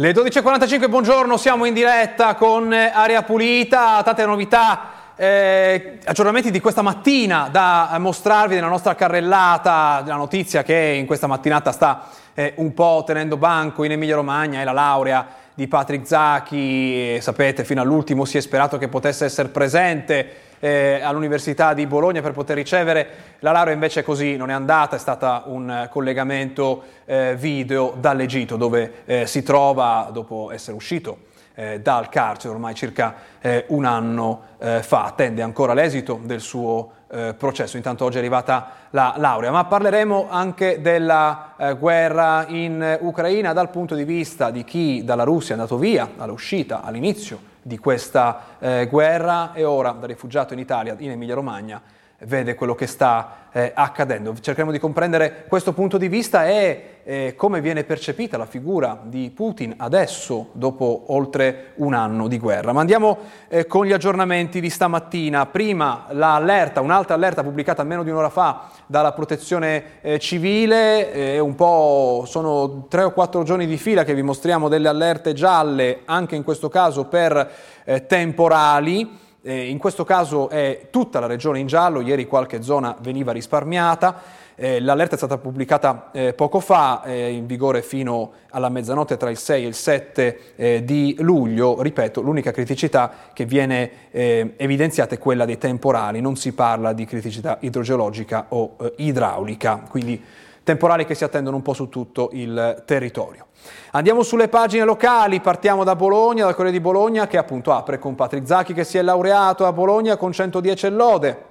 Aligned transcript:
Le 0.00 0.12
12.45, 0.12 0.88
buongiorno, 0.88 1.36
siamo 1.36 1.64
in 1.64 1.74
diretta 1.74 2.36
con 2.36 2.72
Aria 2.72 3.24
Pulita, 3.24 4.00
tante 4.04 4.24
novità, 4.24 4.90
eh, 5.16 5.98
aggiornamenti 6.04 6.52
di 6.52 6.60
questa 6.60 6.82
mattina 6.82 7.48
da 7.50 7.96
mostrarvi 7.98 8.54
nella 8.54 8.68
nostra 8.68 8.94
carrellata, 8.94 10.04
la 10.06 10.14
notizia 10.14 10.62
che 10.62 10.94
in 10.96 11.04
questa 11.04 11.26
mattinata 11.26 11.72
sta 11.72 12.10
eh, 12.34 12.52
un 12.58 12.72
po' 12.74 13.02
tenendo 13.04 13.36
banco 13.38 13.82
in 13.82 13.90
Emilia 13.90 14.14
Romagna 14.14 14.60
è 14.60 14.64
la 14.64 14.70
laurea 14.70 15.26
di 15.52 15.66
Patrick 15.66 16.06
Zacchi, 16.06 17.20
sapete 17.20 17.64
fino 17.64 17.80
all'ultimo 17.80 18.24
si 18.24 18.36
è 18.36 18.40
sperato 18.40 18.78
che 18.78 18.86
potesse 18.86 19.24
essere 19.24 19.48
presente 19.48 20.47
eh, 20.60 21.00
all'Università 21.02 21.74
di 21.74 21.86
Bologna 21.86 22.20
per 22.20 22.32
poter 22.32 22.56
ricevere. 22.56 23.08
La 23.40 23.52
laurea, 23.52 23.74
invece 23.74 24.02
così 24.02 24.36
non 24.36 24.50
è 24.50 24.52
andata, 24.52 24.96
è 24.96 24.98
stato 24.98 25.42
un 25.46 25.88
collegamento 25.90 26.82
eh, 27.04 27.36
video 27.36 27.94
dall'Egitto 27.98 28.56
dove 28.56 29.04
eh, 29.04 29.26
si 29.26 29.42
trova 29.42 30.08
dopo 30.12 30.50
essere 30.50 30.76
uscito 30.76 31.26
eh, 31.58 31.80
dal 31.80 32.08
carcere 32.08 32.54
ormai 32.54 32.74
circa 32.74 33.14
eh, 33.40 33.64
un 33.68 33.84
anno 33.84 34.42
eh, 34.58 34.80
fa, 34.82 35.04
attende 35.04 35.42
ancora 35.42 35.74
l'esito 35.74 36.20
del 36.22 36.40
suo 36.40 36.92
processo, 37.08 37.78
intanto 37.78 38.04
oggi 38.04 38.16
è 38.16 38.18
arrivata 38.18 38.70
la 38.90 39.14
laurea, 39.16 39.50
ma 39.50 39.64
parleremo 39.64 40.26
anche 40.28 40.82
della 40.82 41.54
guerra 41.78 42.44
in 42.48 42.98
Ucraina 43.00 43.54
dal 43.54 43.70
punto 43.70 43.94
di 43.94 44.04
vista 44.04 44.50
di 44.50 44.62
chi 44.62 45.02
dalla 45.02 45.24
Russia 45.24 45.54
è 45.54 45.58
andato 45.58 45.78
via 45.78 46.06
all'uscita, 46.18 46.82
all'inizio 46.82 47.40
di 47.68 47.78
questa 47.78 48.56
eh, 48.58 48.88
guerra. 48.90 49.52
E 49.52 49.62
ora 49.62 49.92
da 49.92 50.06
rifugiato 50.06 50.54
in 50.54 50.58
Italia, 50.58 50.96
in 50.98 51.12
Emilia 51.12 51.36
Romagna, 51.36 51.80
vede 52.20 52.54
quello 52.54 52.74
che 52.74 52.86
sta 52.86 53.46
eh, 53.52 53.72
accadendo. 53.74 54.34
Cercheremo 54.34 54.72
di 54.72 54.78
comprendere 54.78 55.44
questo 55.48 55.72
punto 55.72 55.98
di 55.98 56.08
vista 56.08 56.46
e 56.46 56.98
eh, 57.04 57.34
come 57.36 57.60
viene 57.60 57.84
percepita 57.84 58.36
la 58.36 58.44
figura 58.44 59.00
di 59.02 59.30
Putin 59.34 59.74
adesso, 59.78 60.48
dopo 60.52 61.04
oltre 61.08 61.72
un 61.76 61.94
anno 61.94 62.28
di 62.28 62.38
guerra. 62.38 62.72
Ma 62.72 62.80
andiamo 62.80 63.18
eh, 63.48 63.66
con 63.66 63.86
gli 63.86 63.92
aggiornamenti 63.92 64.60
di 64.60 64.68
stamattina. 64.68 65.46
Prima 65.46 66.06
l'allerta, 66.10 66.80
un'altra 66.80 67.14
allerta 67.14 67.42
pubblicata 67.42 67.82
meno 67.84 68.02
di 68.02 68.10
un'ora 68.10 68.28
fa 68.28 68.68
dalla 68.86 69.12
protezione 69.12 70.00
eh, 70.00 70.18
civile, 70.18 71.12
eh, 71.12 71.38
un 71.38 71.54
po' 71.54 72.24
sono 72.26 72.86
tre 72.88 73.04
o 73.04 73.12
quattro 73.12 73.42
giorni 73.42 73.66
di 73.66 73.76
fila 73.76 74.04
che 74.04 74.14
vi 74.14 74.22
mostriamo 74.22 74.68
delle 74.68 74.88
allerte 74.88 75.32
gialle, 75.32 76.00
anche 76.04 76.36
in 76.36 76.42
questo 76.42 76.68
caso 76.68 77.04
per 77.04 77.50
eh, 77.84 78.06
temporali. 78.06 79.26
Eh, 79.42 79.68
in 79.68 79.78
questo 79.78 80.04
caso 80.04 80.48
è 80.48 80.88
tutta 80.90 81.20
la 81.20 81.26
regione 81.26 81.60
in 81.60 81.68
giallo, 81.68 82.00
ieri 82.00 82.26
qualche 82.26 82.62
zona 82.62 82.96
veniva 83.00 83.32
risparmiata. 83.32 84.46
Eh, 84.56 84.80
l'allerta 84.80 85.14
è 85.14 85.16
stata 85.16 85.38
pubblicata 85.38 86.10
eh, 86.10 86.32
poco 86.32 86.58
fa, 86.58 87.04
eh, 87.04 87.30
in 87.30 87.46
vigore 87.46 87.80
fino 87.80 88.32
alla 88.50 88.68
mezzanotte 88.68 89.16
tra 89.16 89.30
il 89.30 89.38
6 89.38 89.64
e 89.64 89.66
il 89.68 89.74
7 89.74 90.40
eh, 90.56 90.84
di 90.84 91.14
luglio. 91.20 91.80
Ripeto, 91.80 92.20
l'unica 92.20 92.50
criticità 92.50 93.12
che 93.32 93.44
viene 93.44 93.90
eh, 94.10 94.54
evidenziata 94.56 95.14
è 95.14 95.18
quella 95.18 95.44
dei 95.44 95.58
temporali, 95.58 96.20
non 96.20 96.34
si 96.34 96.52
parla 96.52 96.92
di 96.92 97.04
criticità 97.04 97.58
idrogeologica 97.60 98.46
o 98.48 98.74
idraulica, 98.96 99.84
quindi 99.88 100.20
temporali 100.68 101.06
che 101.06 101.14
si 101.14 101.24
attendono 101.24 101.56
un 101.56 101.62
po' 101.62 101.72
su 101.72 101.88
tutto 101.88 102.28
il 102.32 102.82
territorio. 102.84 103.46
Andiamo 103.92 104.22
sulle 104.22 104.48
pagine 104.48 104.84
locali, 104.84 105.40
partiamo 105.40 105.82
da 105.82 105.96
Bologna, 105.96 106.44
dal 106.44 106.54
Corriere 106.54 106.76
di 106.76 106.82
Bologna 106.82 107.26
che 107.26 107.38
appunto 107.38 107.72
apre 107.72 107.98
con 107.98 108.14
Patrick 108.14 108.46
Zacchi 108.46 108.74
che 108.74 108.84
si 108.84 108.98
è 108.98 109.02
laureato 109.02 109.64
a 109.64 109.72
Bologna 109.72 110.18
con 110.18 110.30
110 110.30 110.90
lode. 110.90 111.44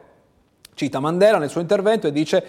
Cita 0.75 1.00
Mandela 1.00 1.39
nel 1.39 1.50
suo 1.50 1.61
intervento 1.61 2.06
e 2.06 2.11
dice 2.11 2.45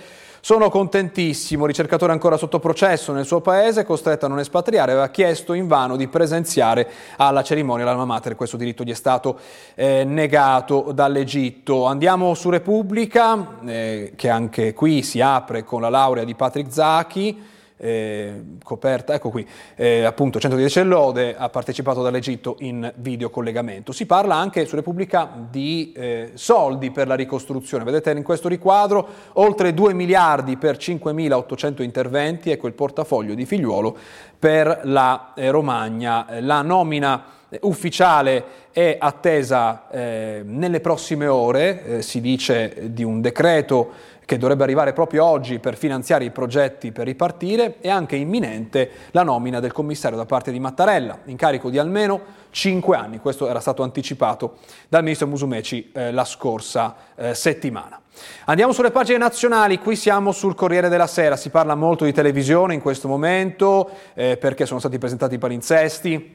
sono 0.48 0.70
contentissimo, 0.70 1.66
ricercatore 1.66 2.10
ancora 2.10 2.38
sotto 2.38 2.58
processo 2.58 3.12
nel 3.12 3.26
suo 3.26 3.42
paese, 3.42 3.84
costretto 3.84 4.24
a 4.24 4.28
non 4.30 4.38
espatriare, 4.38 4.92
aveva 4.92 5.10
chiesto 5.10 5.52
invano 5.52 5.94
di 5.94 6.08
presenziare 6.08 6.88
alla 7.18 7.42
cerimonia 7.42 7.84
dell'Alma 7.84 8.06
Mater, 8.06 8.34
questo 8.34 8.56
diritto 8.56 8.82
gli 8.82 8.90
è 8.90 8.94
stato 8.94 9.38
eh, 9.74 10.04
negato 10.04 10.92
dall'Egitto. 10.94 11.84
Andiamo 11.84 12.32
su 12.32 12.48
Repubblica, 12.48 13.58
eh, 13.66 14.12
che 14.16 14.30
anche 14.30 14.72
qui 14.72 15.02
si 15.02 15.20
apre 15.20 15.64
con 15.64 15.82
la 15.82 15.90
laurea 15.90 16.24
di 16.24 16.34
Patrick 16.34 16.72
Zachi 16.72 17.56
eh, 17.78 18.42
coperta, 18.62 19.14
ecco 19.14 19.30
qui, 19.30 19.46
eh, 19.76 20.04
appunto 20.04 20.38
110 20.38 20.82
lode, 20.82 21.34
ha 21.36 21.48
partecipato 21.48 22.02
dall'Egitto 22.02 22.56
in 22.60 22.92
videocollegamento. 22.96 23.92
Si 23.92 24.06
parla 24.06 24.34
anche 24.34 24.66
su 24.66 24.76
Repubblica 24.76 25.30
di 25.50 25.92
eh, 25.96 26.30
soldi 26.34 26.90
per 26.90 27.06
la 27.06 27.14
ricostruzione, 27.14 27.84
vedete 27.84 28.10
in 28.10 28.22
questo 28.22 28.48
riquadro 28.48 29.06
oltre 29.34 29.72
2 29.72 29.94
miliardi 29.94 30.56
per 30.56 30.76
5.800 30.76 31.82
interventi, 31.82 32.50
ecco 32.50 32.66
il 32.66 32.74
portafoglio 32.74 33.34
di 33.34 33.46
figliuolo 33.46 33.96
per 34.38 34.80
la 34.84 35.32
eh, 35.34 35.50
Romagna. 35.50 36.26
La 36.40 36.62
nomina 36.62 37.36
ufficiale 37.60 38.66
è 38.72 38.96
attesa 38.98 39.88
eh, 39.90 40.42
nelle 40.44 40.80
prossime 40.80 41.26
ore, 41.26 41.84
eh, 41.84 42.02
si 42.02 42.20
dice 42.20 42.92
di 42.92 43.02
un 43.02 43.20
decreto 43.20 44.16
che 44.28 44.36
dovrebbe 44.36 44.62
arrivare 44.62 44.92
proprio 44.92 45.24
oggi 45.24 45.58
per 45.58 45.74
finanziare 45.74 46.22
i 46.22 46.30
progetti 46.30 46.92
per 46.92 47.06
ripartire, 47.06 47.76
e 47.80 47.88
anche 47.88 48.14
imminente 48.16 48.90
la 49.12 49.22
nomina 49.22 49.58
del 49.58 49.72
commissario 49.72 50.18
da 50.18 50.26
parte 50.26 50.52
di 50.52 50.60
Mattarella, 50.60 51.20
incarico 51.24 51.70
di 51.70 51.78
almeno 51.78 52.20
5 52.50 52.94
anni. 52.94 53.20
Questo 53.20 53.48
era 53.48 53.58
stato 53.58 53.82
anticipato 53.82 54.58
dal 54.90 55.02
ministro 55.02 55.28
Musumeci 55.28 55.92
eh, 55.94 56.12
la 56.12 56.26
scorsa 56.26 56.94
eh, 57.14 57.32
settimana. 57.32 58.02
Andiamo 58.44 58.74
sulle 58.74 58.90
pagine 58.90 59.16
nazionali, 59.16 59.78
qui 59.78 59.96
siamo 59.96 60.30
sul 60.32 60.54
Corriere 60.54 60.90
della 60.90 61.06
Sera, 61.06 61.34
si 61.34 61.48
parla 61.48 61.74
molto 61.74 62.04
di 62.04 62.12
televisione 62.12 62.74
in 62.74 62.82
questo 62.82 63.08
momento 63.08 63.88
eh, 64.12 64.36
perché 64.36 64.66
sono 64.66 64.78
stati 64.78 64.98
presentati 64.98 65.36
i 65.36 65.38
palinsesti, 65.38 66.34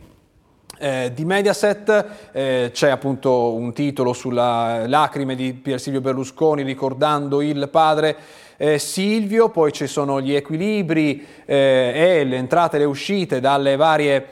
eh, 0.80 1.12
di 1.14 1.24
Mediaset 1.24 2.06
eh, 2.32 2.70
c'è 2.74 2.90
appunto 2.90 3.54
un 3.54 3.74
titolo 3.74 4.14
sulla 4.14 4.88
lacrime 4.88 5.36
di 5.36 5.54
Pier 5.54 5.80
Silvio 5.80 6.02
Berlusconi 6.02 6.64
ricordando 6.64 7.42
il 7.42 7.70
padre 7.70 8.16
eh, 8.58 8.80
Silvio, 8.80 9.50
poi 9.50 9.72
ci 9.72 9.88
sono 9.88 10.22
gli 10.22 10.34
equilibri 10.34 11.26
eh, 11.46 12.20
e 12.20 12.24
le 12.24 12.38
entrate 12.38 12.78
e 12.78 12.80
le 12.80 12.86
uscite 12.86 13.40
dalle 13.40 13.76
varie, 13.76 14.26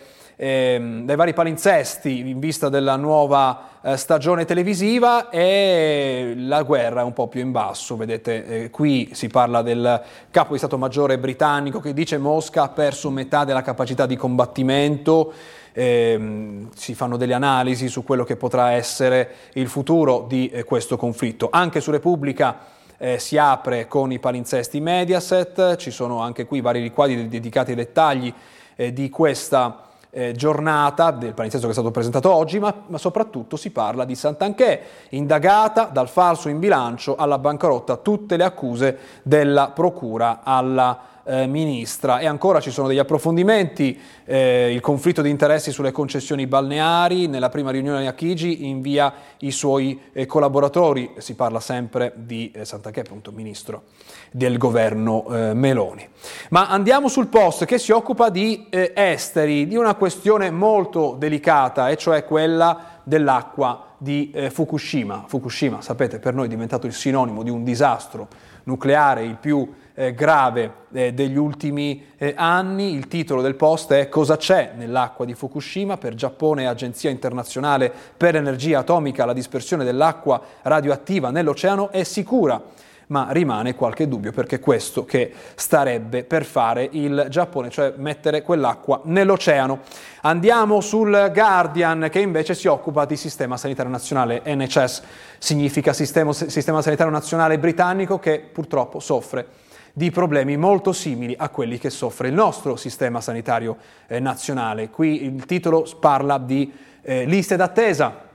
ehm, 0.43 1.05
dai 1.05 1.15
vari 1.15 1.33
palinsesti 1.33 2.27
in 2.27 2.39
vista 2.39 2.67
della 2.67 2.95
nuova 2.95 3.67
eh, 3.81 3.95
stagione 3.95 4.43
televisiva 4.43 5.29
e 5.29 6.33
la 6.35 6.63
guerra 6.63 7.01
è 7.01 7.03
un 7.03 7.13
po' 7.13 7.27
più 7.27 7.41
in 7.41 7.51
basso, 7.51 7.95
vedete 7.95 8.45
eh, 8.45 8.69
qui 8.71 9.11
si 9.13 9.27
parla 9.27 9.61
del 9.61 10.01
capo 10.31 10.53
di 10.53 10.57
Stato 10.57 10.79
Maggiore 10.79 11.19
britannico 11.19 11.79
che 11.79 11.93
dice 11.93 12.17
Mosca 12.17 12.63
ha 12.63 12.69
perso 12.69 13.11
metà 13.11 13.43
della 13.43 13.61
capacità 13.61 14.07
di 14.07 14.15
combattimento 14.15 15.31
ehm, 15.73 16.69
si 16.73 16.95
fanno 16.95 17.17
delle 17.17 17.35
analisi 17.35 17.87
su 17.87 18.03
quello 18.03 18.23
che 18.23 18.35
potrà 18.35 18.71
essere 18.71 19.35
il 19.53 19.67
futuro 19.67 20.25
di 20.27 20.49
eh, 20.49 20.63
questo 20.63 20.97
conflitto. 20.97 21.49
Anche 21.51 21.81
su 21.81 21.91
Repubblica 21.91 22.57
eh, 22.97 23.19
si 23.19 23.37
apre 23.37 23.87
con 23.87 24.11
i 24.11 24.17
palinsesti 24.17 24.79
Mediaset, 24.79 25.75
ci 25.75 25.91
sono 25.91 26.19
anche 26.19 26.47
qui 26.47 26.61
vari 26.61 26.81
riquadri 26.81 27.27
dedicati 27.27 27.71
ai 27.71 27.77
dettagli 27.77 28.33
eh, 28.75 28.91
di 28.91 29.07
questa 29.11 29.85
eh, 30.11 30.33
giornata 30.33 31.11
del 31.11 31.33
palinsesto 31.33 31.65
che 31.65 31.71
è 31.71 31.75
stato 31.75 31.91
presentato 31.91 32.31
oggi, 32.31 32.59
ma, 32.59 32.73
ma, 32.87 32.97
soprattutto 32.97 33.55
si 33.55 33.71
parla 33.71 34.05
di 34.05 34.13
Sant'Anché, 34.13 34.81
indagata 35.09 35.85
dal 35.85 36.09
falso 36.09 36.49
in 36.49 36.59
bilancio 36.59 37.15
alla 37.15 37.39
bancarotta, 37.39 37.95
tutte 37.97 38.37
le 38.37 38.43
accuse 38.43 38.97
della 39.23 39.71
Procura 39.73 40.41
alla 40.43 41.09
eh, 41.23 41.47
ministra. 41.47 42.19
E 42.19 42.25
ancora 42.25 42.59
ci 42.59 42.71
sono 42.71 42.87
degli 42.87 42.97
approfondimenti, 42.97 43.99
eh, 44.25 44.73
il 44.73 44.79
conflitto 44.79 45.21
di 45.21 45.29
interessi 45.29 45.71
sulle 45.71 45.91
concessioni 45.91 46.47
balneari, 46.47 47.27
nella 47.27 47.49
prima 47.49 47.71
riunione 47.71 48.07
a 48.07 48.13
Chigi 48.13 48.67
invia 48.67 49.13
i 49.39 49.51
suoi 49.51 49.99
eh, 50.13 50.25
collaboratori, 50.25 51.13
si 51.17 51.35
parla 51.35 51.59
sempre 51.59 52.13
di 52.15 52.51
eh, 52.53 52.65
Sant'Anché, 52.65 53.01
appunto 53.01 53.31
ministro 53.31 53.83
del 54.31 54.57
governo 54.57 55.25
eh, 55.29 55.53
Meloni. 55.53 56.07
Ma 56.49 56.69
andiamo 56.69 57.07
sul 57.07 57.27
post 57.27 57.65
che 57.65 57.77
si 57.77 57.91
occupa 57.91 58.29
di 58.29 58.67
eh, 58.69 58.91
esteri, 58.95 59.67
di 59.67 59.75
una 59.75 59.95
questione 59.95 60.49
molto 60.51 61.15
delicata, 61.17 61.89
e 61.89 61.97
cioè 61.97 62.25
quella 62.25 62.99
dell'acqua 63.03 63.85
di 63.97 64.33
Fukushima. 64.49 65.25
Fukushima, 65.27 65.81
sapete, 65.81 66.17
per 66.19 66.33
noi 66.33 66.45
è 66.45 66.49
diventato 66.49 66.87
il 66.87 66.93
sinonimo 66.93 67.43
di 67.43 67.49
un 67.49 67.63
disastro 67.63 68.27
nucleare, 68.63 69.23
il 69.23 69.37
più 69.37 69.67
eh, 70.01 70.13
grave 70.15 70.73
eh, 70.91 71.13
degli 71.13 71.37
ultimi 71.37 72.07
eh, 72.17 72.33
anni. 72.35 72.93
Il 72.93 73.07
titolo 73.07 73.41
del 73.41 73.55
post 73.55 73.93
è 73.93 74.09
Cosa 74.09 74.35
c'è 74.35 74.73
nell'acqua 74.75 75.25
di 75.25 75.35
Fukushima? 75.35 75.97
Per 75.97 76.15
Giappone 76.15 76.63
e 76.63 76.65
Agenzia 76.65 77.11
internazionale 77.11 77.93
per 78.17 78.33
l'energia 78.33 78.79
atomica 78.79 79.25
la 79.25 79.33
dispersione 79.33 79.83
dell'acqua 79.83 80.41
radioattiva 80.63 81.29
nell'oceano 81.29 81.91
è 81.91 82.03
sicura 82.03 82.61
ma 83.07 83.27
rimane 83.31 83.75
qualche 83.75 84.07
dubbio 84.07 84.31
perché 84.31 84.59
questo 84.59 85.03
che 85.03 85.33
starebbe 85.55 86.23
per 86.23 86.45
fare 86.45 86.87
il 86.93 87.25
Giappone, 87.29 87.69
cioè 87.69 87.93
mettere 87.97 88.41
quell'acqua 88.41 89.01
nell'oceano. 89.03 89.79
Andiamo 90.21 90.79
sul 90.79 91.29
Guardian 91.33 92.07
che 92.09 92.19
invece 92.19 92.55
si 92.55 92.67
occupa 92.67 93.03
di 93.03 93.17
sistema 93.17 93.57
sanitario 93.57 93.91
nazionale, 93.91 94.41
NHS 94.45 95.01
significa 95.39 95.91
sistema, 95.91 96.31
sistema 96.31 96.81
sanitario 96.81 97.11
nazionale 97.11 97.59
britannico 97.59 98.17
che 98.17 98.39
purtroppo 98.39 99.01
soffre 99.01 99.69
di 99.93 100.11
problemi 100.11 100.57
molto 100.57 100.93
simili 100.93 101.35
a 101.37 101.49
quelli 101.49 101.77
che 101.77 101.89
soffre 101.89 102.29
il 102.29 102.33
nostro 102.33 102.75
sistema 102.75 103.21
sanitario 103.21 103.77
eh, 104.07 104.19
nazionale. 104.19 104.89
Qui 104.89 105.25
il 105.25 105.45
titolo 105.45 105.85
parla 105.99 106.37
di 106.37 106.71
eh, 107.01 107.25
liste 107.25 107.55
d'attesa. 107.55 108.29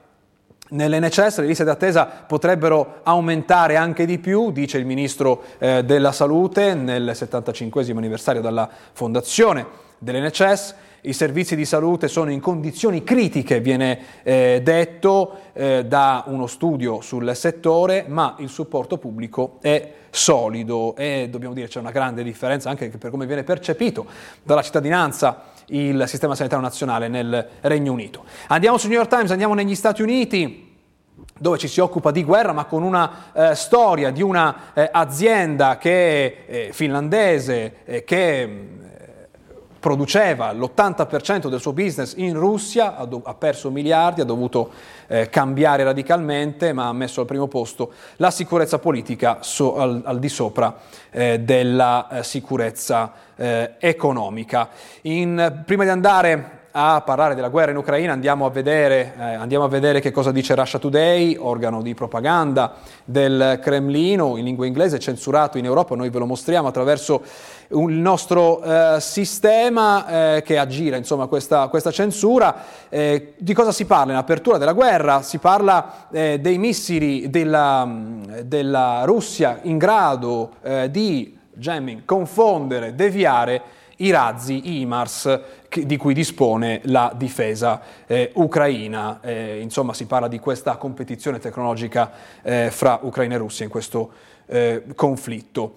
Nell'NHS 0.68 1.38
le 1.38 1.46
liste 1.46 1.62
d'attesa 1.62 2.06
potrebbero 2.06 3.00
aumentare 3.04 3.76
anche 3.76 4.04
di 4.04 4.18
più, 4.18 4.50
dice 4.50 4.78
il 4.78 4.84
Ministro 4.84 5.44
eh, 5.58 5.84
della 5.84 6.10
Salute 6.10 6.74
nel 6.74 7.14
75 7.14 7.84
anniversario 7.92 8.42
della 8.42 8.68
fondazione 8.92 9.84
dell'NHS 9.98 10.74
i 11.06 11.12
servizi 11.12 11.54
di 11.54 11.64
salute 11.64 12.08
sono 12.08 12.30
in 12.30 12.40
condizioni 12.40 13.04
critiche, 13.04 13.60
viene 13.60 13.98
eh, 14.22 14.60
detto 14.62 15.38
eh, 15.52 15.84
da 15.86 16.24
uno 16.26 16.46
studio 16.46 17.00
sul 17.00 17.34
settore, 17.34 18.04
ma 18.08 18.34
il 18.38 18.48
supporto 18.48 18.98
pubblico 18.98 19.58
è 19.60 19.92
solido 20.10 20.96
e 20.96 21.28
dobbiamo 21.30 21.54
dire 21.54 21.68
c'è 21.68 21.78
una 21.78 21.90
grande 21.90 22.22
differenza 22.22 22.70
anche 22.70 22.88
per 22.88 23.10
come 23.10 23.26
viene 23.26 23.44
percepito 23.44 24.06
dalla 24.42 24.62
cittadinanza 24.62 25.52
il 25.66 26.04
sistema 26.06 26.34
sanitario 26.34 26.64
nazionale 26.64 27.08
nel 27.08 27.48
Regno 27.60 27.92
Unito. 27.92 28.24
Andiamo 28.48 28.78
su 28.78 28.88
New 28.88 28.96
York 28.96 29.10
Times, 29.10 29.30
andiamo 29.30 29.54
negli 29.54 29.74
Stati 29.74 30.02
Uniti 30.02 30.74
dove 31.38 31.58
ci 31.58 31.68
si 31.68 31.80
occupa 31.80 32.10
di 32.10 32.24
guerra, 32.24 32.52
ma 32.52 32.64
con 32.64 32.82
una 32.82 33.32
eh, 33.32 33.54
storia 33.54 34.10
di 34.10 34.22
un'azienda 34.22 35.74
eh, 35.74 35.78
che 35.78 35.90
è 35.90 36.44
eh, 36.46 36.68
finlandese, 36.72 37.76
eh, 37.84 38.04
che 38.04 38.74
produceva 39.86 40.50
l'80% 40.50 41.48
del 41.48 41.60
suo 41.60 41.72
business 41.72 42.14
in 42.16 42.36
Russia, 42.36 42.96
ha, 42.96 43.04
do- 43.04 43.22
ha 43.24 43.34
perso 43.34 43.70
miliardi, 43.70 44.20
ha 44.20 44.24
dovuto 44.24 44.70
eh, 45.06 45.28
cambiare 45.28 45.84
radicalmente, 45.84 46.72
ma 46.72 46.88
ha 46.88 46.92
messo 46.92 47.20
al 47.20 47.26
primo 47.28 47.46
posto 47.46 47.92
la 48.16 48.32
sicurezza 48.32 48.80
politica 48.80 49.38
so- 49.42 49.76
al-, 49.76 50.02
al, 50.04 50.18
di 50.18 50.28
sopra 50.28 50.76
eh, 51.12 51.38
della 51.38 52.08
eh, 52.08 52.24
sicurezza 52.24 53.12
eh, 53.36 53.74
economica. 53.78 54.70
In, 55.02 55.62
prima 55.64 55.84
di 55.84 55.90
andare 55.90 56.55
a 56.78 57.00
parlare 57.00 57.34
della 57.34 57.48
guerra 57.48 57.70
in 57.70 57.78
Ucraina 57.78 58.12
andiamo 58.12 58.44
a, 58.44 58.50
vedere, 58.50 59.14
eh, 59.18 59.22
andiamo 59.22 59.64
a 59.64 59.68
vedere 59.68 60.00
che 60.00 60.10
cosa 60.10 60.30
dice 60.30 60.54
Russia 60.54 60.78
Today, 60.78 61.34
organo 61.34 61.80
di 61.80 61.94
propaganda 61.94 62.74
del 63.02 63.58
Cremlino 63.62 64.36
in 64.36 64.44
lingua 64.44 64.66
inglese, 64.66 64.98
censurato 64.98 65.56
in 65.56 65.64
Europa, 65.64 65.96
noi 65.96 66.10
ve 66.10 66.18
lo 66.18 66.26
mostriamo 66.26 66.68
attraverso 66.68 67.22
il 67.68 67.94
nostro 67.94 68.62
eh, 68.62 69.00
sistema 69.00 70.34
eh, 70.36 70.42
che 70.42 70.58
aggira 70.58 70.98
insomma, 70.98 71.28
questa, 71.28 71.68
questa 71.68 71.90
censura. 71.90 72.54
Eh, 72.90 73.32
di 73.38 73.54
cosa 73.54 73.72
si 73.72 73.86
parla? 73.86 74.12
In 74.12 74.18
apertura 74.18 74.58
della 74.58 74.74
guerra 74.74 75.22
si 75.22 75.38
parla 75.38 76.08
eh, 76.12 76.38
dei 76.40 76.58
missili 76.58 77.30
della, 77.30 77.88
della, 78.44 79.04
Russia 79.06 79.60
in 79.62 79.78
grado 79.78 80.56
eh, 80.62 80.90
di 80.90 81.38
jamming, 81.54 82.04
confondere, 82.04 82.94
deviare 82.94 83.62
i 83.96 84.10
razzi 84.10 84.80
IMARS 84.80 85.40
di 85.68 85.96
cui 85.96 86.14
dispone 86.14 86.80
la 86.84 87.12
difesa 87.14 87.80
eh, 88.06 88.30
ucraina. 88.34 89.20
Eh, 89.22 89.60
insomma, 89.60 89.92
si 89.92 90.06
parla 90.06 90.28
di 90.28 90.38
questa 90.38 90.76
competizione 90.76 91.38
tecnologica 91.38 92.10
eh, 92.42 92.70
fra 92.70 92.98
Ucraina 93.02 93.34
e 93.34 93.38
Russia 93.38 93.64
in 93.64 93.70
questo 93.70 94.34
eh, 94.48 94.84
conflitto. 94.94 95.74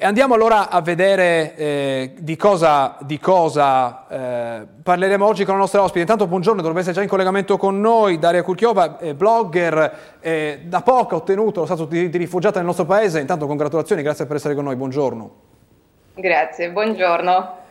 andiamo 0.00 0.34
allora 0.34 0.70
a 0.70 0.80
vedere 0.80 1.56
eh, 1.56 2.14
di 2.18 2.36
cosa, 2.36 2.98
di 3.00 3.18
cosa 3.18 4.06
eh, 4.08 4.66
parleremo 4.80 5.26
oggi 5.26 5.44
con 5.44 5.54
la 5.54 5.60
nostra 5.60 5.82
ospite. 5.82 6.00
Intanto 6.00 6.28
buongiorno, 6.28 6.60
dovrebbe 6.60 6.80
essere 6.80 6.94
già 6.94 7.02
in 7.02 7.08
collegamento 7.08 7.56
con 7.56 7.80
noi 7.80 8.18
Daria 8.18 8.44
Kulchiova, 8.44 8.98
blogger, 9.14 10.60
da 10.64 10.82
poco 10.82 11.14
ha 11.14 11.18
ottenuto 11.18 11.60
lo 11.60 11.66
stato 11.66 11.84
di, 11.84 12.08
di 12.08 12.18
rifugiata 12.18 12.58
nel 12.58 12.66
nostro 12.66 12.84
paese. 12.84 13.18
Intanto 13.18 13.46
congratulazioni, 13.46 14.02
grazie 14.02 14.26
per 14.26 14.36
essere 14.36 14.54
con 14.54 14.64
noi, 14.64 14.76
buongiorno. 14.76 15.45
Grazie, 16.18 16.70
buongiorno. 16.70 17.64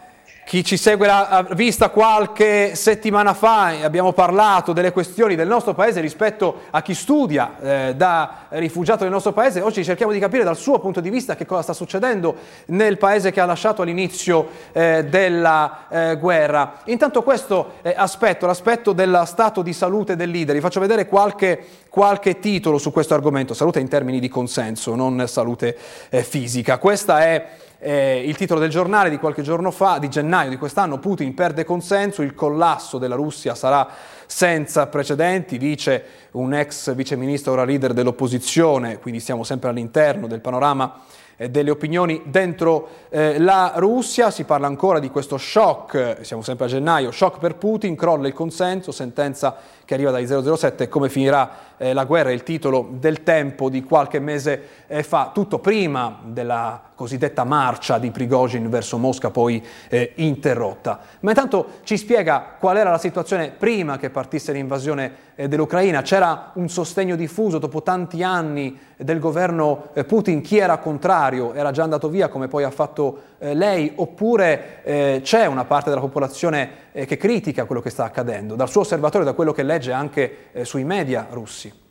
Chi 0.46 0.64
ci 0.64 0.78
segue 0.78 1.08
l'ha 1.08 1.48
vista 1.54 1.90
qualche 1.90 2.76
settimana 2.76 3.34
fa, 3.34 3.70
abbiamo 3.84 4.14
parlato 4.14 4.72
delle 4.72 4.92
questioni 4.92 5.34
del 5.34 5.48
nostro 5.48 5.74
paese 5.74 6.00
rispetto 6.00 6.62
a 6.70 6.84
chi 6.84 6.94
studia 6.94 7.56
eh, 7.60 7.96
da 7.96 8.46
rifugiato 8.50 9.02
nel 9.02 9.12
nostro 9.12 9.32
paese. 9.32 9.62
Oggi 9.62 9.84
cerchiamo 9.84 10.12
di 10.12 10.20
capire 10.20 10.44
dal 10.44 10.58
suo 10.58 10.78
punto 10.78 11.02
di 11.02 11.10
vista 11.10 11.36
che 11.36 11.48
cosa 11.48 11.64
sta 11.64 11.74
succedendo 11.74 12.36
nel 12.68 13.00
paese 13.00 13.32
che 13.32 13.42
ha 13.42 13.46
lasciato 13.46 13.82
all'inizio 13.82 14.48
eh, 14.74 15.06
della 15.06 15.88
eh, 15.90 16.18
guerra. 16.18 16.82
Intanto 16.86 17.24
questo 17.24 17.78
eh, 17.82 17.96
aspetto, 17.98 18.46
l'aspetto 18.46 18.94
del 18.94 19.24
stato 19.26 19.64
di 19.64 19.74
salute 19.74 20.16
del 20.16 20.30
leader, 20.30 20.54
vi 20.54 20.62
faccio 20.62 20.80
vedere 20.80 21.08
qualche, 21.08 21.66
qualche 21.90 22.38
titolo 22.38 22.78
su 22.78 22.92
questo 22.92 23.16
argomento, 23.16 23.56
salute 23.56 23.80
in 23.80 23.88
termini 23.88 24.20
di 24.20 24.30
consenso, 24.30 24.94
non 24.94 25.28
salute 25.28 25.76
eh, 26.10 26.22
fisica. 26.22 26.78
Questa 26.78 27.24
è 27.24 27.48
eh, 27.80 28.24
il 28.26 28.36
titolo 28.36 28.60
del 28.60 28.70
giornale 28.70 29.10
di 29.10 29.18
qualche 29.18 29.42
giorno 29.42 29.72
fa, 29.72 29.98
di 30.00 30.10
gennaio 30.10 30.50
di 30.50 30.58
quest'anno, 30.58 31.00
Putin 31.00 31.34
perde 31.34 31.64
consenso, 31.64 32.22
il 32.22 32.34
collasso 32.34 32.98
della 32.98 33.16
Russia 33.16 33.56
sarà 33.56 33.88
senza 34.26 34.88
precedenti, 34.88 35.58
dice 35.58 36.04
un 36.32 36.54
ex 36.54 36.94
viceministro, 36.96 37.52
ora 37.52 37.64
leader 37.64 37.94
dell'opposizione, 37.94 39.00
quindi 39.00 39.20
siamo 39.20 39.44
sempre 39.44 39.70
all'interno 39.70 40.28
del 40.28 40.42
panorama 40.42 41.02
eh, 41.38 41.50
delle 41.50 41.70
opinioni 41.70 42.22
dentro 42.26 42.88
eh, 43.10 43.40
la 43.40 43.74
Russia, 43.76 44.32
si 44.32 44.46
parla 44.46 44.68
ancora 44.68 45.00
di 45.00 45.10
questo 45.10 45.38
shock, 45.38 46.20
siamo 46.22 46.42
sempre 46.42 46.66
a 46.66 46.70
gennaio, 46.70 47.12
shock 47.12 47.40
per 47.40 47.56
Putin, 47.56 47.96
crolla 47.96 48.28
il 48.28 48.34
consenso, 48.34 48.94
sentenza 48.94 49.58
che 49.84 49.94
arriva 49.94 50.12
dai 50.12 50.26
007, 50.26 50.88
come 50.88 51.10
finirà 51.10 51.76
eh, 51.78 51.92
la 51.92 52.06
guerra, 52.06 52.32
il 52.32 52.44
titolo 52.44 52.88
del 52.90 53.24
tempo 53.24 53.70
di 53.70 53.84
qualche 53.84 54.20
mese 54.20 54.68
eh, 54.88 55.04
fa, 55.04 55.32
tutto 55.34 55.60
prima 55.60 56.20
della 56.24 56.82
cosiddetta 56.96 57.44
marcia 57.44 57.98
di 57.98 58.10
Prigozhin 58.10 58.70
verso 58.70 58.98
Mosca, 58.98 59.30
poi 59.30 59.64
eh, 59.90 60.14
interrotta. 60.16 61.00
Ma 61.20 61.32
intanto 61.32 61.68
ci 61.84 61.98
spiega 61.98 62.56
qual 62.60 62.78
era 62.78 62.90
la 62.90 62.98
situazione 62.98 63.52
prima 63.52 63.98
che 63.98 64.10
partisse 64.10 64.54
l'invasione 64.54 65.24
eh, 65.36 65.48
dell'Ucraina. 65.48 66.02
C'era 66.02 66.52
un 66.54 66.70
sostegno 66.70 67.16
diffuso 67.16 67.60
dopo 67.60 67.84
tanti 67.84 68.24
anni 68.24 68.80
del 68.98 69.20
governo 69.20 69.90
eh, 69.94 70.06
Putin, 70.06 70.42
chi 70.42 70.58
era 70.58 70.78
contrario 70.78 71.54
era 71.54 71.72
già 71.72 71.84
andato 71.84 72.10
via 72.10 72.30
come 72.30 72.48
poi 72.48 72.64
ha 72.64 72.72
fatto 72.72 73.22
eh, 73.38 73.54
lei, 73.54 73.92
oppure 73.96 74.84
eh, 74.84 75.20
c'è 75.22 75.46
una 75.46 75.66
parte 75.66 75.90
della 75.90 76.02
popolazione 76.02 76.84
che 76.96 77.18
critica 77.18 77.66
quello 77.66 77.82
che 77.82 77.90
sta 77.90 78.06
accadendo, 78.06 78.56
dal 78.56 78.70
suo 78.70 78.82
osservatorio, 78.82 79.26
da 79.26 79.34
quello 79.34 79.52
che 79.52 79.64
legge 79.64 79.92
anche 79.92 80.52
sui 80.64 80.86
media 80.86 81.28
russi? 81.30 81.84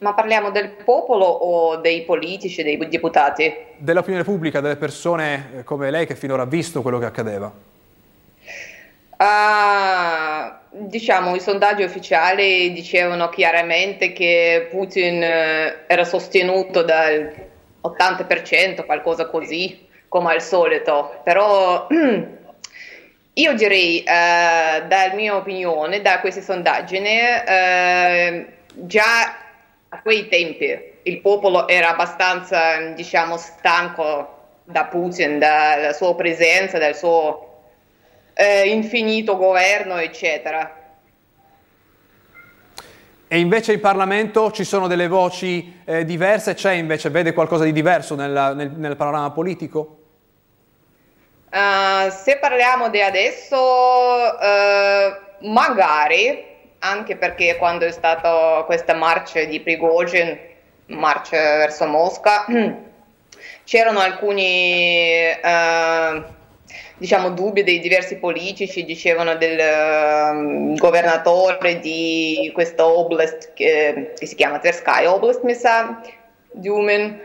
Ma 0.00 0.14
parliamo 0.14 0.50
del 0.50 0.70
popolo 0.70 1.26
o 1.26 1.76
dei 1.76 2.04
politici, 2.04 2.62
dei 2.62 2.78
deputati? 2.88 3.54
Dell'opinione 3.76 4.24
pubblica, 4.24 4.60
delle 4.60 4.76
persone 4.76 5.58
eh, 5.58 5.64
come 5.64 5.90
lei 5.90 6.06
che 6.06 6.14
finora 6.14 6.42
ha 6.42 6.46
visto 6.46 6.80
quello 6.80 6.98
che 6.98 7.04
accadeva. 7.04 7.52
Uh, 9.18 10.86
diciamo, 10.86 11.34
i 11.34 11.40
sondaggi 11.40 11.82
ufficiali 11.82 12.72
dicevano 12.72 13.28
chiaramente 13.28 14.14
che 14.14 14.68
Putin 14.70 15.22
eh, 15.22 15.84
era 15.86 16.04
sostenuto 16.04 16.82
dal 16.82 17.30
80%, 17.82 18.86
qualcosa 18.86 19.26
così, 19.26 19.86
come 20.08 20.32
al 20.32 20.40
solito. 20.40 21.20
Però 21.22 21.88
io 23.34 23.54
direi, 23.54 23.98
uh, 23.98 24.86
dalla 24.86 25.12
mia 25.12 25.36
opinione, 25.36 26.00
da 26.00 26.20
queste 26.20 26.40
sondaggi, 26.40 26.96
uh, 26.96 28.46
già 28.86 29.39
a 29.92 30.00
quei 30.02 30.28
tempi 30.28 30.98
il 31.02 31.20
popolo 31.20 31.66
era 31.66 31.90
abbastanza, 31.90 32.92
diciamo, 32.94 33.36
stanco 33.36 34.38
da 34.64 34.84
Putin, 34.84 35.38
dalla 35.38 35.92
sua 35.92 36.14
presenza, 36.14 36.78
dal 36.78 36.94
suo 36.94 37.62
eh, 38.34 38.68
infinito 38.68 39.36
governo, 39.36 39.96
eccetera. 39.96 40.76
E 43.26 43.38
invece 43.38 43.74
in 43.74 43.80
Parlamento 43.80 44.50
ci 44.50 44.64
sono 44.64 44.86
delle 44.86 45.08
voci 45.08 45.80
eh, 45.84 46.04
diverse, 46.04 46.54
c'è 46.54 46.72
invece, 46.72 47.10
vede 47.10 47.32
qualcosa 47.32 47.64
di 47.64 47.72
diverso 47.72 48.14
nel, 48.14 48.52
nel, 48.56 48.70
nel 48.72 48.96
panorama 48.96 49.30
politico? 49.30 49.98
Uh, 51.52 52.10
se 52.10 52.38
parliamo 52.38 52.90
di 52.90 53.00
adesso, 53.00 53.56
uh, 53.56 55.48
magari, 55.48 56.49
anche 56.80 57.16
perché 57.16 57.56
quando 57.56 57.86
è 57.86 57.92
stata 57.92 58.62
questa 58.66 58.94
marcia 58.94 59.44
di 59.44 59.60
Prigozhin, 59.60 60.38
marcia 60.86 61.36
verso 61.56 61.86
Mosca, 61.86 62.44
c'erano 63.64 64.00
alcuni 64.00 64.42
eh, 64.42 66.22
diciamo, 67.00 67.30
dubbi 67.30 67.62
dei 67.62 67.80
diversi 67.80 68.16
politici, 68.16 68.84
dicevano 68.84 69.34
del 69.36 69.58
uh, 69.58 70.74
governatore 70.76 71.80
di 71.80 72.50
questa 72.52 72.86
oblast 72.86 73.54
che, 73.54 74.12
che 74.18 74.26
si 74.26 74.34
chiama 74.34 74.58
Tverskaya 74.58 75.12
Oblast, 75.12 75.42
mi 75.42 75.54
sa, 75.54 76.00
Dumen. 76.52 77.20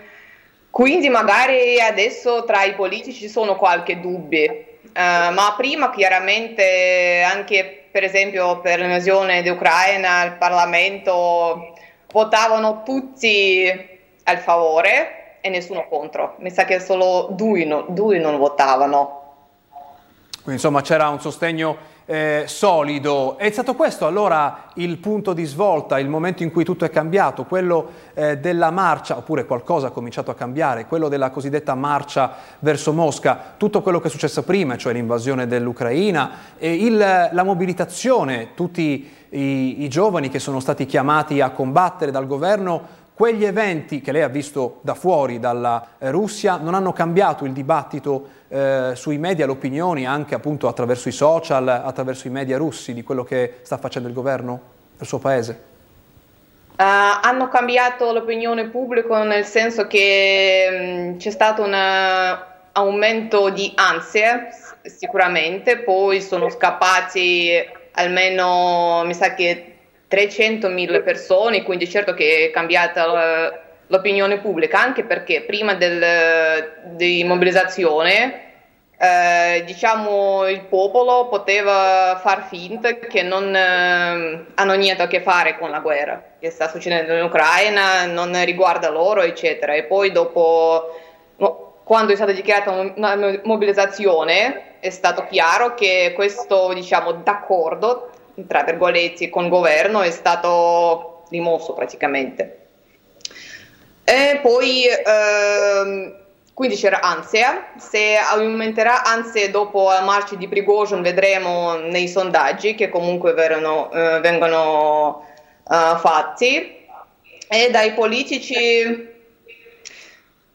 Quindi 0.70 1.10
magari 1.10 1.80
adesso 1.82 2.46
tra 2.46 2.64
i 2.64 2.74
politici 2.74 3.20
ci 3.20 3.30
sono 3.30 3.56
qualche 3.58 4.00
dubbio, 4.00 4.64
Uh, 4.96 5.34
ma 5.34 5.54
prima 5.58 5.90
chiaramente 5.92 7.22
anche 7.22 7.88
per 7.92 8.06
esempio 8.06 8.62
per 8.62 8.80
l'invasione 8.80 9.44
d'Ucraina 9.44 10.24
il 10.24 10.38
Parlamento 10.38 11.74
votavano 12.14 12.82
tutti 12.84 13.70
a 14.24 14.38
favore 14.38 15.40
e 15.42 15.50
nessuno 15.50 15.86
contro. 15.90 16.36
Mi 16.40 16.50
sa 16.50 16.64
che 16.64 16.80
solo 16.80 17.28
due, 17.32 17.66
no, 17.66 17.86
due 17.90 18.20
non 18.20 18.38
votavano. 18.38 19.24
Quindi 20.32 20.54
insomma 20.54 20.82
c'era 20.82 21.10
un 21.10 21.20
sostegno 21.20 21.78
eh, 22.06 22.44
solido. 22.48 23.38
È 23.38 23.50
stato 23.50 23.74
questo 23.74 24.06
allora 24.06 24.70
il 24.76 24.98
punto 24.98 25.34
di 25.34 25.46
svolta, 25.46 26.00
il 26.00 26.08
momento 26.08 26.44
in 26.44 26.52
cui 26.52 26.64
tutto 26.64 26.86
è 26.86 26.90
cambiato, 26.90 27.46
quello 27.46 27.92
eh, 28.14 28.38
della 28.38 28.72
marcia, 28.72 29.18
oppure 29.18 29.46
qualcosa 29.46 29.88
ha 29.88 29.92
cominciato 29.92 30.32
a 30.32 30.36
cambiare, 30.36 30.86
quello 30.86 31.10
della 31.10 31.30
cosiddetta 31.30 31.76
marcia 31.76 32.34
verso 32.60 32.94
Mosca, 32.94 33.54
tutto 33.58 33.82
quello 33.82 34.00
che 34.00 34.08
è 34.08 34.12
successo 34.12 34.44
prima, 34.44 34.78
cioè 34.78 34.94
l'invasione 34.94 35.48
dell'Ucraina, 35.48 36.32
il, 36.60 36.98
la 36.98 37.44
mobilitazione, 37.44 38.50
tutti 38.54 39.10
i, 39.30 39.84
i 39.84 39.90
giovani 39.90 40.30
che 40.30 40.40
sono 40.40 40.60
stati 40.60 40.86
chiamati 40.86 41.42
a 41.42 41.50
combattere 41.50 42.12
dal 42.12 42.28
governo 42.28 43.04
quegli 43.15 43.45
eventi 43.45 44.01
che 44.01 44.12
lei 44.12 44.24
ha 44.24 44.27
visto 44.27 44.79
da 44.81 44.93
fuori, 44.93 45.39
dalla 45.39 45.88
eh, 45.98 46.12
Russia, 46.12 46.57
non 46.57 46.74
hanno 46.74 46.91
cambiato 46.91 47.45
il 47.45 47.53
dibattito 47.53 48.27
eh, 48.50 48.91
sui 48.93 49.17
media, 49.17 49.45
le 49.45 49.53
opinioni, 49.53 50.05
anche 50.05 50.36
appunto 50.36 50.67
attraverso 50.67 51.07
i 51.07 51.13
social, 51.13 51.65
attraverso 51.67 52.27
i 52.27 52.29
media 52.29 52.57
russi, 52.57 52.93
di 52.93 53.03
quello 53.03 53.24
che 53.24 53.60
sta 53.62 53.77
facendo 53.77 54.10
il 54.10 54.13
governo 54.13 54.62
del 54.98 55.07
suo 55.07 55.19
paese? 55.19 55.74
Uh, 56.77 56.84
hanno 57.22 57.48
cambiato 57.48 58.12
l'opinione 58.12 58.67
pubblica 58.67 59.24
nel 59.24 59.45
senso 59.45 59.88
che 59.88 60.67
mh, 60.69 61.13
mm, 61.13 61.17
c'è 61.17 61.31
stato 61.31 61.63
un 61.63 61.74
aumento 62.74 63.50
di 63.50 63.72
ansie, 63.75 64.50
sicuramente, 64.84 65.77
poi 65.77 66.22
sono 66.22 66.50
scappati 66.50 67.50
almeno, 67.93 69.03
mi 69.05 69.13
sa 69.13 69.34
che 69.34 69.75
300.000 70.10 71.04
persone, 71.04 71.64
quindi 71.64 71.90
certo 71.90 72.14
che 72.14 72.48
è 72.48 72.52
cambiata 72.52 73.62
l'opinione 73.88 74.40
pubblica, 74.40 74.80
anche 74.80 75.04
perché 75.04 75.42
prima 75.42 75.74
del, 75.74 76.94
di 76.96 77.24
mobilizzazione 77.24 78.42
eh, 78.98 79.64
diciamo 79.66 80.48
il 80.48 80.62
popolo 80.62 81.28
poteva 81.28 82.18
far 82.24 82.48
finta 82.48 82.98
che 82.98 83.24
non 83.24 83.54
eh, 83.54 84.46
hanno 84.56 84.74
niente 84.76 85.02
a 85.04 85.08
che 85.08 85.22
fare 85.22 85.58
con 85.58 85.70
la 85.70 85.80
guerra 85.80 86.24
che 86.40 86.50
sta 86.50 86.70
succedendo 86.70 87.14
in 87.14 87.24
Ucraina, 87.24 88.06
non 88.06 88.44
riguarda 88.46 88.90
loro, 88.90 89.22
eccetera. 89.22 89.74
E 89.74 89.84
poi 89.84 90.12
dopo, 90.12 90.96
quando 91.84 92.14
è 92.14 92.16
stata 92.16 92.32
dichiarata 92.32 92.70
una 92.70 93.40
mobilizzazione, 93.44 94.80
è 94.80 94.90
stato 94.92 95.26
chiaro 95.28 95.74
che 95.74 96.14
questo, 96.16 96.72
diciamo, 96.74 97.14
d'accordo 97.14 98.12
tra 98.48 98.63
virgolette, 98.63 99.30
con 99.30 99.50
governo 99.50 100.01
è 100.01 100.12
stato 100.12 101.24
rimosso 101.30 101.74
praticamente. 101.74 102.60
E 104.04 104.39
poi, 104.42 104.86
ehm, 104.86 106.15
quindi 106.54 106.75
c'era 106.75 107.01
ansia, 107.01 107.72
se 107.77 108.15
aumenterà 108.18 109.04
ansia 109.04 109.50
dopo 109.50 109.89
la 109.89 110.01
marcia 110.01 110.36
di 110.36 110.48
Prigozhin 110.48 111.01
vedremo 111.01 111.75
nei 111.75 112.08
sondaggi 112.08 112.75
che 112.75 112.89
comunque 112.89 113.34
verano, 113.34 113.92
eh, 113.92 114.20
vengono 114.20 115.25
eh, 115.70 115.98
fatti 115.98 116.84
e 117.48 117.70
dai 117.72 117.94
politici 117.94 119.13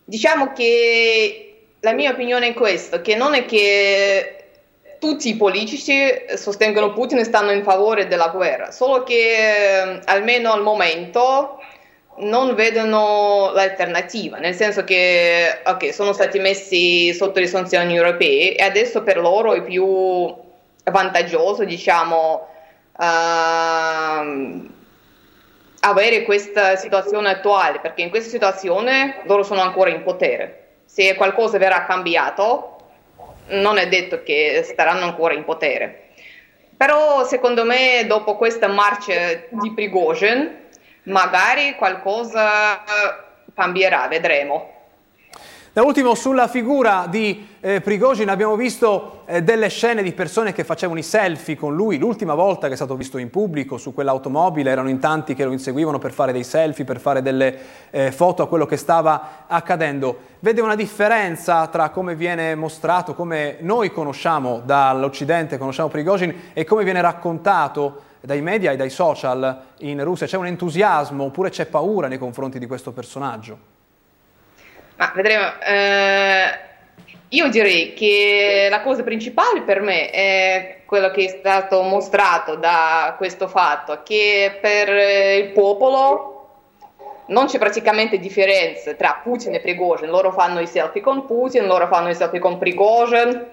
diciamo 0.04 0.52
che 0.52 1.54
la 1.80 1.92
mia 1.92 2.10
opinione 2.10 2.49
è 2.49 2.54
questa, 2.54 3.00
che 3.00 3.14
non 3.14 3.34
è 3.34 3.46
che 3.46 4.39
tutti 5.00 5.30
i 5.30 5.37
politici 5.37 5.97
sostengono 6.37 6.92
Putin 6.92 7.19
e 7.19 7.25
stanno 7.25 7.50
in 7.50 7.64
favore 7.64 8.07
della 8.07 8.28
guerra, 8.28 8.71
solo 8.71 9.02
che 9.02 9.14
eh, 9.14 10.00
almeno 10.04 10.52
al 10.52 10.62
momento 10.62 11.59
non 12.19 12.54
vedono 12.54 13.50
l'alternativa, 13.52 14.37
nel 14.37 14.54
senso 14.54 14.85
che 14.85 15.62
okay, 15.64 15.92
sono 15.92 16.12
stati 16.12 16.38
messi 16.38 17.14
sotto 17.14 17.40
le 17.40 17.47
sanzioni 17.47 17.97
europee 17.97 18.54
e 18.54 18.62
adesso 18.62 19.02
per 19.02 19.16
loro 19.19 19.54
è 19.54 19.62
più 19.62 20.37
vantaggioso, 20.85 21.64
diciamo, 21.64 22.47
uh, 22.97 24.69
avere 25.80 26.23
questa 26.25 26.76
situazione 26.76 27.30
attuale, 27.30 27.80
perché 27.80 28.02
in 28.02 28.11
questa 28.11 28.28
situazione 28.28 29.23
loro 29.25 29.42
sono 29.42 29.62
ancora 29.62 29.88
in 29.88 30.02
potere. 30.02 30.57
Se 30.85 31.14
qualcosa 31.14 31.57
verrà 31.57 31.87
cambiato, 31.87 32.69
non 33.50 33.78
è 33.78 33.88
detto 33.88 34.23
che 34.23 34.62
staranno 34.64 35.04
ancora 35.04 35.35
in 35.35 35.45
potere. 35.45 36.09
Però 36.76 37.25
secondo 37.25 37.64
me 37.64 38.04
dopo 38.07 38.37
questa 38.37 38.69
marcia 38.69 39.35
di 39.50 39.73
Prigozhin 39.75 40.59
magari 41.04 41.75
qualcosa 41.75 42.83
cambierà, 43.54 44.09
vedremo. 44.09 44.79
Da 45.72 45.84
ultimo 45.84 46.16
sulla 46.16 46.48
figura 46.48 47.06
di 47.08 47.46
eh, 47.60 47.80
Prigozhin 47.80 48.28
abbiamo 48.28 48.56
visto 48.56 49.22
eh, 49.26 49.40
delle 49.40 49.68
scene 49.68 50.02
di 50.02 50.10
persone 50.10 50.52
che 50.52 50.64
facevano 50.64 50.98
i 50.98 51.04
selfie 51.04 51.54
con 51.54 51.76
lui, 51.76 51.96
l'ultima 51.96 52.34
volta 52.34 52.66
che 52.66 52.72
è 52.72 52.76
stato 52.76 52.96
visto 52.96 53.18
in 53.18 53.30
pubblico 53.30 53.78
su 53.78 53.94
quell'automobile 53.94 54.68
erano 54.68 54.88
in 54.88 54.98
tanti 54.98 55.36
che 55.36 55.44
lo 55.44 55.52
inseguivano 55.52 56.00
per 56.00 56.10
fare 56.10 56.32
dei 56.32 56.42
selfie, 56.42 56.84
per 56.84 56.98
fare 56.98 57.22
delle 57.22 57.56
eh, 57.90 58.10
foto 58.10 58.42
a 58.42 58.48
quello 58.48 58.66
che 58.66 58.76
stava 58.76 59.44
accadendo. 59.46 60.18
Vede 60.40 60.60
una 60.60 60.74
differenza 60.74 61.68
tra 61.68 61.90
come 61.90 62.16
viene 62.16 62.56
mostrato, 62.56 63.14
come 63.14 63.58
noi 63.60 63.92
conosciamo 63.92 64.62
dall'Occidente, 64.64 65.56
conosciamo 65.56 65.88
Prigozhin 65.88 66.34
e 66.52 66.64
come 66.64 66.82
viene 66.82 67.00
raccontato 67.00 68.02
dai 68.22 68.42
media 68.42 68.72
e 68.72 68.76
dai 68.76 68.90
social 68.90 69.66
in 69.78 70.02
Russia? 70.02 70.26
C'è 70.26 70.36
un 70.36 70.46
entusiasmo 70.46 71.22
oppure 71.22 71.50
c'è 71.50 71.66
paura 71.66 72.08
nei 72.08 72.18
confronti 72.18 72.58
di 72.58 72.66
questo 72.66 72.90
personaggio? 72.90 73.78
Ma 75.00 75.11
vedremo. 75.14 75.59
Eh, 75.62 76.69
io 77.30 77.49
direi 77.49 77.95
che 77.95 78.66
la 78.69 78.83
cosa 78.83 79.02
principale 79.02 79.62
per 79.62 79.80
me 79.80 80.11
è 80.11 80.83
quello 80.85 81.11
che 81.11 81.25
è 81.25 81.28
stato 81.28 81.80
mostrato 81.80 82.57
da 82.57 83.14
questo 83.16 83.49
fatto, 83.49 84.02
che 84.02 84.59
per 84.61 84.88
il 85.38 85.52
popolo 85.52 86.49
non 87.28 87.47
c'è 87.47 87.59
praticamente 87.59 88.19
differenza 88.19 88.92
tra 88.92 89.21
Putin 89.23 89.54
e 89.54 89.61
Prigozhin. 89.61 90.11
Loro 90.11 90.33
fanno 90.33 90.61
i 90.61 90.66
selfie 90.66 91.00
con 91.00 91.25
Putin, 91.25 91.64
loro 91.64 91.87
fanno 91.87 92.11
i 92.11 92.14
selfie 92.14 92.38
con 92.38 92.59
Prigozhin, 92.59 93.47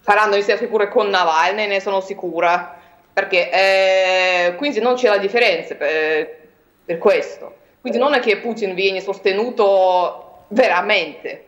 faranno 0.00 0.36
i 0.36 0.42
selfie 0.42 0.68
pure 0.68 0.88
con 0.88 1.08
Navalny, 1.08 1.66
ne 1.66 1.80
sono 1.80 2.00
sicura. 2.00 2.78
Perché 3.12 3.50
eh, 3.50 4.54
quindi 4.56 4.80
non 4.80 4.94
c'è 4.94 5.10
la 5.10 5.18
differenza 5.18 5.74
per, 5.74 6.38
per 6.82 6.96
questo. 6.96 7.56
Quindi 7.82 7.98
non 7.98 8.14
è 8.14 8.20
che 8.20 8.38
Putin 8.38 8.72
viene 8.74 9.00
sostenuto 9.02 10.23
veramente. 10.48 11.46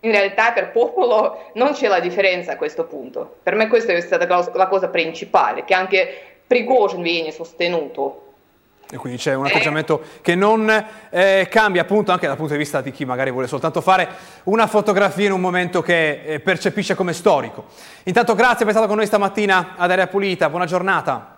In 0.00 0.10
realtà 0.10 0.52
per 0.52 0.70
popolo 0.70 1.50
non 1.54 1.72
c'è 1.72 1.88
la 1.88 2.00
differenza 2.00 2.52
a 2.52 2.56
questo 2.56 2.84
punto. 2.84 3.36
Per 3.42 3.54
me 3.54 3.68
questa 3.68 3.92
è 3.92 4.00
stata 4.00 4.26
la 4.52 4.66
cosa 4.66 4.88
principale, 4.88 5.64
che 5.64 5.74
anche 5.74 6.22
Prigozhin 6.46 7.00
viene 7.00 7.30
sostenuto 7.30 8.24
e 8.90 8.96
quindi 8.96 9.18
c'è 9.18 9.34
un 9.34 9.46
atteggiamento 9.46 10.02
che 10.20 10.34
non 10.34 10.70
eh, 11.10 11.48
cambia 11.50 11.82
appunto 11.82 12.12
anche 12.12 12.26
dal 12.26 12.36
punto 12.36 12.52
di 12.52 12.58
vista 12.58 12.80
di 12.80 12.92
chi 12.92 13.04
magari 13.04 13.30
vuole 13.30 13.46
soltanto 13.46 13.80
fare 13.80 14.08
una 14.44 14.66
fotografia 14.66 15.26
in 15.26 15.32
un 15.32 15.40
momento 15.40 15.80
che 15.82 16.22
eh, 16.24 16.40
percepisce 16.40 16.94
come 16.94 17.12
storico. 17.12 17.64
Intanto 18.04 18.34
grazie 18.34 18.58
per 18.58 18.68
essere 18.68 18.84
stato 18.84 18.86
con 18.86 18.96
noi 18.98 19.06
stamattina 19.06 19.74
ad 19.76 19.90
Area 19.90 20.06
Pulita, 20.06 20.48
buona 20.50 20.66
giornata. 20.66 21.33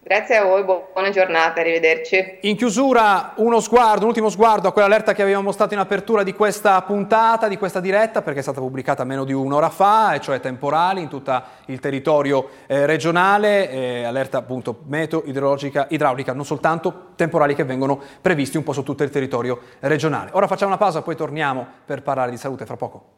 Grazie 0.00 0.36
a 0.36 0.44
voi, 0.44 0.64
buona 0.64 1.10
giornata, 1.10 1.60
arrivederci. 1.60 2.38
In 2.42 2.56
chiusura 2.56 3.34
uno 3.36 3.60
sguardo, 3.60 4.02
un 4.02 4.08
ultimo 4.08 4.30
sguardo 4.30 4.68
a 4.68 4.72
quell'allerta 4.72 5.12
che 5.12 5.20
abbiamo 5.20 5.42
mostrato 5.42 5.74
in 5.74 5.80
apertura 5.80 6.22
di 6.22 6.32
questa 6.32 6.80
puntata, 6.80 7.46
di 7.46 7.58
questa 7.58 7.78
diretta, 7.78 8.22
perché 8.22 8.38
è 8.38 8.42
stata 8.42 8.60
pubblicata 8.60 9.04
meno 9.04 9.24
di 9.24 9.34
un'ora 9.34 9.68
fa, 9.68 10.14
e 10.14 10.20
cioè 10.20 10.40
temporali 10.40 11.02
in 11.02 11.08
tutto 11.08 11.42
il 11.66 11.78
territorio 11.78 12.48
eh, 12.66 12.86
regionale, 12.86 13.70
eh, 13.70 14.04
allerta 14.04 14.38
appunto 14.38 14.78
meteo, 14.86 15.24
idrologica, 15.26 15.88
idraulica, 15.90 16.32
non 16.32 16.46
soltanto 16.46 17.08
temporali 17.14 17.54
che 17.54 17.64
vengono 17.64 18.00
previsti 18.22 18.56
un 18.56 18.62
po' 18.62 18.72
su 18.72 18.82
tutto 18.82 19.02
il 19.02 19.10
territorio 19.10 19.60
regionale. 19.80 20.30
Ora 20.32 20.46
facciamo 20.46 20.70
una 20.70 20.80
pausa, 20.80 21.02
poi 21.02 21.16
torniamo 21.16 21.66
per 21.84 22.02
parlare 22.02 22.30
di 22.30 22.38
salute 22.38 22.64
fra 22.64 22.76
poco. 22.76 23.17